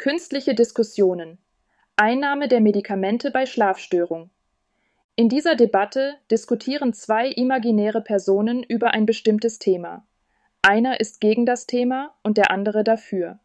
Künstliche 0.00 0.54
Diskussionen. 0.54 1.36
Einnahme 1.96 2.48
der 2.48 2.62
Medikamente 2.62 3.30
bei 3.30 3.44
Schlafstörung. 3.44 4.30
In 5.14 5.28
dieser 5.28 5.56
Debatte 5.56 6.14
diskutieren 6.30 6.94
zwei 6.94 7.28
imaginäre 7.28 8.00
Personen 8.00 8.62
über 8.62 8.94
ein 8.94 9.04
bestimmtes 9.04 9.58
Thema. 9.58 10.06
Einer 10.62 11.00
ist 11.00 11.20
gegen 11.20 11.44
das 11.44 11.66
Thema 11.66 12.14
und 12.22 12.38
der 12.38 12.50
andere 12.50 12.82
dafür. 12.82 13.40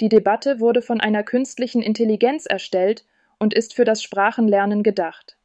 Die 0.00 0.08
Debatte 0.08 0.58
wurde 0.58 0.80
von 0.80 1.02
einer 1.02 1.22
künstlichen 1.22 1.82
Intelligenz 1.82 2.46
erstellt 2.46 3.04
und 3.38 3.52
ist 3.52 3.74
für 3.74 3.84
das 3.84 4.02
Sprachenlernen 4.02 4.84
gedacht. 4.84 5.36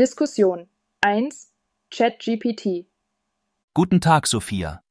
Diskussion 0.00 0.68
1 1.00 1.52
ChatGPT 1.92 2.86
Guten 3.72 4.00
Tag, 4.00 4.26
Sophia. 4.26 4.83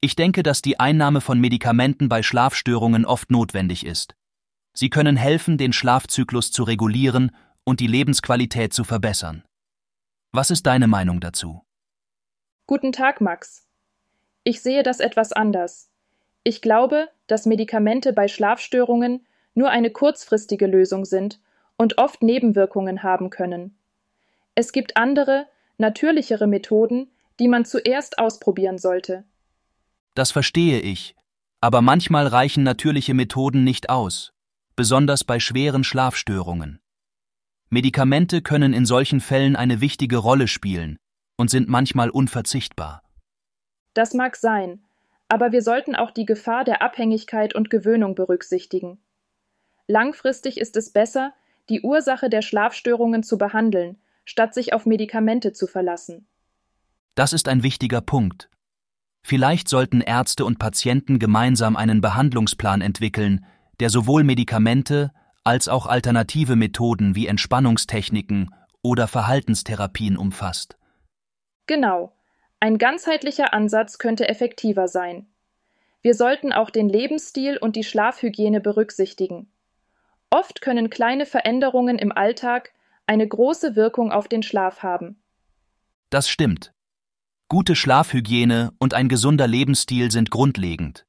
Ich 0.00 0.16
denke, 0.16 0.42
dass 0.42 0.62
die 0.62 0.78
Einnahme 0.78 1.20
von 1.20 1.40
Medikamenten 1.40 2.08
bei 2.08 2.22
Schlafstörungen 2.22 3.04
oft 3.04 3.30
notwendig 3.30 3.84
ist. 3.84 4.14
Sie 4.72 4.90
können 4.90 5.16
helfen, 5.16 5.56
den 5.56 5.72
Schlafzyklus 5.72 6.52
zu 6.52 6.62
regulieren 6.62 7.34
und 7.64 7.80
die 7.80 7.86
Lebensqualität 7.86 8.74
zu 8.74 8.84
verbessern. 8.84 9.42
Was 10.32 10.50
ist 10.50 10.66
deine 10.66 10.86
Meinung 10.86 11.20
dazu? 11.20 11.62
Guten 12.66 12.92
Tag, 12.92 13.20
Max. 13.20 13.66
Ich 14.44 14.60
sehe 14.60 14.82
das 14.82 15.00
etwas 15.00 15.32
anders. 15.32 15.90
Ich 16.44 16.60
glaube, 16.60 17.08
dass 17.26 17.46
Medikamente 17.46 18.12
bei 18.12 18.28
Schlafstörungen 18.28 19.26
nur 19.54 19.70
eine 19.70 19.90
kurzfristige 19.90 20.66
Lösung 20.66 21.04
sind 21.04 21.40
und 21.76 21.98
oft 21.98 22.22
Nebenwirkungen 22.22 23.02
haben 23.02 23.30
können. 23.30 23.76
Es 24.54 24.72
gibt 24.72 24.96
andere, 24.96 25.46
natürlichere 25.78 26.46
Methoden, 26.46 27.10
die 27.40 27.48
man 27.48 27.64
zuerst 27.64 28.18
ausprobieren 28.18 28.78
sollte. 28.78 29.24
Das 30.16 30.32
verstehe 30.32 30.80
ich, 30.80 31.14
aber 31.60 31.82
manchmal 31.82 32.26
reichen 32.26 32.62
natürliche 32.62 33.12
Methoden 33.12 33.64
nicht 33.64 33.90
aus, 33.90 34.32
besonders 34.74 35.24
bei 35.24 35.38
schweren 35.40 35.84
Schlafstörungen. 35.84 36.80
Medikamente 37.68 38.40
können 38.40 38.72
in 38.72 38.86
solchen 38.86 39.20
Fällen 39.20 39.56
eine 39.56 39.82
wichtige 39.82 40.16
Rolle 40.16 40.48
spielen 40.48 40.96
und 41.36 41.50
sind 41.50 41.68
manchmal 41.68 42.08
unverzichtbar. 42.08 43.02
Das 43.92 44.14
mag 44.14 44.36
sein, 44.36 44.82
aber 45.28 45.52
wir 45.52 45.60
sollten 45.60 45.94
auch 45.94 46.12
die 46.12 46.24
Gefahr 46.24 46.64
der 46.64 46.80
Abhängigkeit 46.80 47.54
und 47.54 47.68
Gewöhnung 47.68 48.14
berücksichtigen. 48.14 48.98
Langfristig 49.86 50.58
ist 50.58 50.76
es 50.76 50.94
besser, 50.94 51.34
die 51.68 51.82
Ursache 51.82 52.30
der 52.30 52.40
Schlafstörungen 52.40 53.22
zu 53.22 53.36
behandeln, 53.36 53.98
statt 54.24 54.54
sich 54.54 54.72
auf 54.72 54.86
Medikamente 54.86 55.52
zu 55.52 55.66
verlassen. 55.66 56.26
Das 57.14 57.34
ist 57.34 57.48
ein 57.48 57.62
wichtiger 57.62 58.00
Punkt. 58.00 58.48
Vielleicht 59.28 59.68
sollten 59.68 60.02
Ärzte 60.02 60.44
und 60.44 60.60
Patienten 60.60 61.18
gemeinsam 61.18 61.74
einen 61.74 62.00
Behandlungsplan 62.00 62.80
entwickeln, 62.80 63.44
der 63.80 63.90
sowohl 63.90 64.22
Medikamente 64.22 65.10
als 65.42 65.66
auch 65.66 65.86
alternative 65.86 66.54
Methoden 66.54 67.16
wie 67.16 67.26
Entspannungstechniken 67.26 68.54
oder 68.82 69.08
Verhaltenstherapien 69.08 70.16
umfasst. 70.16 70.78
Genau. 71.66 72.14
Ein 72.60 72.78
ganzheitlicher 72.78 73.52
Ansatz 73.52 73.98
könnte 73.98 74.28
effektiver 74.28 74.86
sein. 74.86 75.26
Wir 76.02 76.14
sollten 76.14 76.52
auch 76.52 76.70
den 76.70 76.88
Lebensstil 76.88 77.56
und 77.56 77.74
die 77.74 77.82
Schlafhygiene 77.82 78.60
berücksichtigen. 78.60 79.50
Oft 80.30 80.60
können 80.60 80.88
kleine 80.88 81.26
Veränderungen 81.26 81.98
im 81.98 82.12
Alltag 82.12 82.72
eine 83.08 83.26
große 83.26 83.74
Wirkung 83.74 84.12
auf 84.12 84.28
den 84.28 84.44
Schlaf 84.44 84.84
haben. 84.84 85.20
Das 86.10 86.28
stimmt. 86.28 86.75
Gute 87.48 87.76
Schlafhygiene 87.76 88.72
und 88.80 88.92
ein 88.92 89.08
gesunder 89.08 89.46
Lebensstil 89.46 90.10
sind 90.10 90.32
grundlegend. 90.32 91.06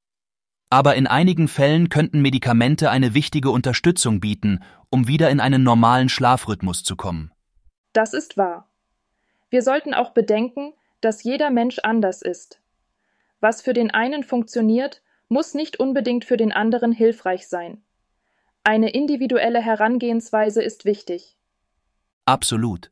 Aber 0.70 0.94
in 0.94 1.08
einigen 1.08 1.48
Fällen 1.48 1.90
könnten 1.90 2.22
Medikamente 2.22 2.92
eine 2.92 3.16
wichtige 3.16 3.50
Unterstützung 3.50 4.20
bieten, 4.20 4.60
um 4.92 5.08
wieder 5.08 5.32
in 5.32 5.40
einen 5.40 5.64
normalen 5.64 6.10
Schlafrhythmus 6.10 6.84
zu 6.84 6.96
kommen. 6.96 7.32
Das 7.92 8.14
ist 8.14 8.38
wahr. 8.38 8.70
Wir 9.50 9.64
sollten 9.64 9.96
auch 9.96 10.12
bedenken, 10.12 10.74
dass 11.02 11.24
jeder 11.24 11.50
Mensch 11.50 11.80
anders 11.80 12.22
ist. 12.22 12.62
Was 13.40 13.64
für 13.64 13.74
den 13.74 13.90
einen 13.90 14.24
funktioniert, 14.24 15.02
muss 15.30 15.56
nicht 15.56 15.80
unbedingt 15.80 16.24
für 16.24 16.38
den 16.38 16.52
anderen 16.52 16.92
hilfreich 16.92 17.48
sein. 17.48 17.82
Eine 18.64 18.92
individuelle 18.92 19.62
Herangehensweise 19.62 20.62
ist 20.62 20.86
wichtig. 20.86 21.36
Absolut. 22.26 22.92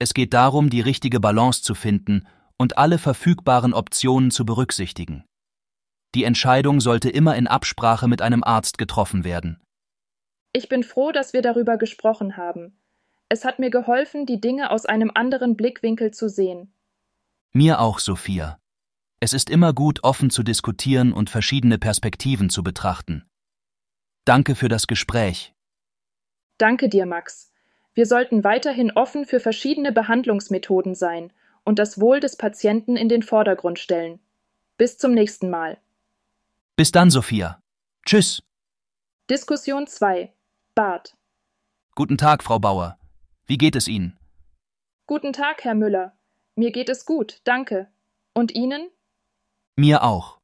Es 0.00 0.14
geht 0.14 0.34
darum, 0.34 0.68
die 0.68 0.80
richtige 0.80 1.20
Balance 1.20 1.62
zu 1.62 1.76
finden 1.76 2.26
und 2.58 2.78
alle 2.78 2.98
verfügbaren 2.98 3.74
Optionen 3.74 4.30
zu 4.30 4.44
berücksichtigen. 4.44 5.24
Die 6.14 6.24
Entscheidung 6.24 6.80
sollte 6.80 7.10
immer 7.10 7.36
in 7.36 7.46
Absprache 7.46 8.08
mit 8.08 8.22
einem 8.22 8.42
Arzt 8.42 8.78
getroffen 8.78 9.24
werden. 9.24 9.60
Ich 10.52 10.68
bin 10.68 10.82
froh, 10.82 11.12
dass 11.12 11.32
wir 11.34 11.42
darüber 11.42 11.76
gesprochen 11.76 12.36
haben. 12.36 12.78
Es 13.28 13.44
hat 13.44 13.58
mir 13.58 13.70
geholfen, 13.70 14.24
die 14.24 14.40
Dinge 14.40 14.70
aus 14.70 14.86
einem 14.86 15.10
anderen 15.14 15.56
Blickwinkel 15.56 16.12
zu 16.12 16.28
sehen. 16.28 16.72
Mir 17.52 17.80
auch, 17.80 17.98
Sophia. 17.98 18.58
Es 19.20 19.32
ist 19.32 19.50
immer 19.50 19.72
gut, 19.72 20.04
offen 20.04 20.30
zu 20.30 20.42
diskutieren 20.42 21.12
und 21.12 21.28
verschiedene 21.28 21.78
Perspektiven 21.78 22.48
zu 22.48 22.62
betrachten. 22.62 23.26
Danke 24.24 24.54
für 24.54 24.68
das 24.68 24.86
Gespräch. 24.86 25.52
Danke 26.58 26.88
dir, 26.88 27.06
Max. 27.06 27.52
Wir 27.94 28.06
sollten 28.06 28.44
weiterhin 28.44 28.92
offen 28.92 29.24
für 29.24 29.40
verschiedene 29.40 29.92
Behandlungsmethoden 29.92 30.94
sein 30.94 31.32
und 31.66 31.78
das 31.78 32.00
Wohl 32.00 32.20
des 32.20 32.36
Patienten 32.36 32.96
in 32.96 33.10
den 33.10 33.22
Vordergrund 33.22 33.78
stellen. 33.78 34.20
Bis 34.78 34.96
zum 34.96 35.12
nächsten 35.12 35.50
Mal. 35.50 35.78
Bis 36.76 36.92
dann, 36.92 37.10
Sophia. 37.10 37.60
Tschüss. 38.06 38.42
Diskussion 39.28 39.86
2. 39.86 40.32
Bart. 40.74 41.16
Guten 41.94 42.16
Tag, 42.16 42.44
Frau 42.44 42.58
Bauer. 42.58 42.98
Wie 43.46 43.58
geht 43.58 43.74
es 43.74 43.88
Ihnen? 43.88 44.16
Guten 45.06 45.32
Tag, 45.32 45.64
Herr 45.64 45.74
Müller. 45.74 46.16
Mir 46.54 46.70
geht 46.70 46.88
es 46.88 47.04
gut, 47.04 47.40
danke. 47.44 47.88
Und 48.32 48.54
Ihnen? 48.54 48.88
Mir 49.74 50.04
auch. 50.04 50.38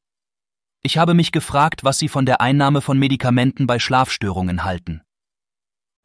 Ich 0.81 0.97
habe 0.97 1.13
mich 1.13 1.31
gefragt, 1.31 1.85
was 1.85 1.99
Sie 1.99 2.09
von 2.09 2.25
der 2.25 2.41
Einnahme 2.41 2.81
von 2.81 2.99
Medikamenten 2.99 3.65
bei 3.65 3.79
Schlafstörungen 3.79 4.65
halten. 4.65 5.01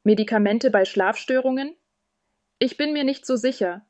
Medikamente 0.04 0.70
bei 0.70 0.84
Schlafstörungen? 0.84 1.74
Ich 2.60 2.76
bin 2.76 2.92
mir 2.92 3.04
nicht 3.04 3.26
so 3.26 3.36
sicher. 3.36 3.84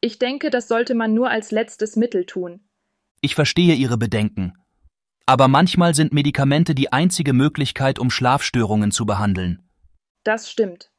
Ich 0.00 0.18
denke, 0.18 0.50
das 0.50 0.68
sollte 0.68 0.94
man 0.94 1.12
nur 1.12 1.30
als 1.30 1.50
letztes 1.50 1.96
Mittel 1.96 2.24
tun. 2.24 2.60
Ich 3.20 3.34
verstehe 3.34 3.74
Ihre 3.74 3.98
Bedenken. 3.98 4.54
Aber 5.26 5.46
manchmal 5.46 5.94
sind 5.94 6.12
Medikamente 6.12 6.74
die 6.74 6.92
einzige 6.92 7.32
Möglichkeit, 7.32 7.98
um 7.98 8.10
Schlafstörungen 8.10 8.92
zu 8.92 9.04
behandeln. 9.04 9.68
Das 10.24 10.50
stimmt. 10.50 10.90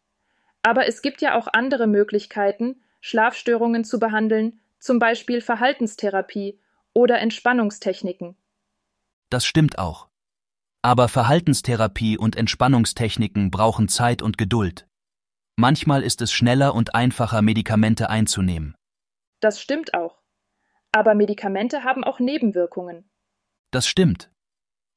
Aber 0.61 0.87
es 0.87 1.01
gibt 1.01 1.21
ja 1.21 1.37
auch 1.37 1.47
andere 1.51 1.87
Möglichkeiten, 1.87 2.81
Schlafstörungen 3.01 3.83
zu 3.83 3.99
behandeln, 3.99 4.59
zum 4.79 4.99
Beispiel 4.99 5.41
Verhaltenstherapie 5.41 6.59
oder 6.93 7.19
Entspannungstechniken. 7.19 8.35
Das 9.29 9.45
stimmt 9.45 9.79
auch. 9.79 10.07
Aber 10.83 11.07
Verhaltenstherapie 11.07 12.17
und 12.17 12.35
Entspannungstechniken 12.35 13.49
brauchen 13.49 13.87
Zeit 13.87 14.21
und 14.21 14.37
Geduld. 14.37 14.87
Manchmal 15.55 16.03
ist 16.03 16.21
es 16.21 16.31
schneller 16.31 16.73
und 16.73 16.95
einfacher, 16.95 17.41
Medikamente 17.41 18.09
einzunehmen. 18.09 18.75
Das 19.41 19.59
stimmt 19.59 19.93
auch. 19.93 20.21
Aber 20.93 21.13
Medikamente 21.13 21.83
haben 21.83 22.03
auch 22.03 22.19
Nebenwirkungen. 22.19 23.09
Das 23.71 23.87
stimmt. 23.87 24.31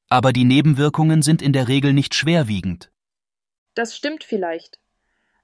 Aber 0.09 0.31
die 0.31 0.45
Nebenwirkungen 0.45 1.21
sind 1.21 1.41
in 1.41 1.51
der 1.51 1.67
Regel 1.67 1.93
nicht 1.93 2.13
schwerwiegend. 2.13 2.91
Das 3.73 3.95
stimmt 3.95 4.23
vielleicht. 4.23 4.79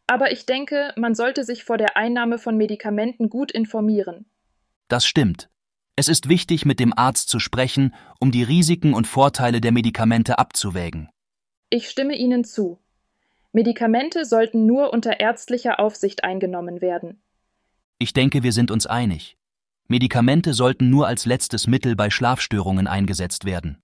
Aber 0.08 0.32
ich 0.32 0.46
denke, 0.46 0.94
man 0.98 1.16
sollte 1.16 1.44
sich 1.44 1.64
vor 1.64 1.78
der 1.78 1.98
Einnahme 1.98 2.38
von 2.38 2.58
Medikamenten 2.58 3.30
gut 3.30 3.52
informieren. 3.52 4.26
Das 4.88 5.06
stimmt. 5.06 5.50
Es 5.96 6.08
ist 6.08 6.30
wichtig, 6.30 6.66
mit 6.66 6.80
dem 6.80 6.94
Arzt 6.98 7.30
zu 7.30 7.40
sprechen, 7.40 7.94
um 8.20 8.32
die 8.32 8.44
Risiken 8.44 8.94
und 8.94 9.08
Vorteile 9.08 9.62
der 9.62 9.72
Medikamente 9.72 10.38
abzuwägen. 10.38 11.10
Ich 11.70 11.90
stimme 11.90 12.16
Ihnen 12.16 12.44
zu. 12.44 12.80
Medikamente 13.54 14.26
sollten 14.26 14.66
nur 14.66 14.94
unter 14.94 15.20
ärztlicher 15.20 15.80
Aufsicht 15.80 16.24
eingenommen 16.24 16.82
werden. 16.82 17.22
Ich 18.02 18.14
denke, 18.14 18.42
wir 18.42 18.52
sind 18.52 18.72
uns 18.72 18.88
einig. 18.88 19.38
Medikamente 19.88 20.56
sollten 20.56 20.90
nur 20.90 21.06
als 21.06 21.28
letztes 21.28 21.68
Mittel 21.68 21.96
bei 21.96 22.10
Schlafstörungen 22.10 22.88
eingesetzt 22.88 23.46
werden. 23.46 23.80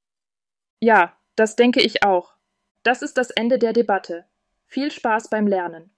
Ja, 0.82 1.16
das 1.36 1.56
denke 1.56 1.84
ich 1.84 2.04
auch. 2.04 2.34
Das 2.82 3.04
ist 3.04 3.20
das 3.20 3.30
Ende 3.30 3.60
der 3.60 3.74
Debatte. 3.74 4.26
Viel 4.66 4.90
Spaß 4.90 5.30
beim 5.30 5.46
Lernen. 5.46 5.92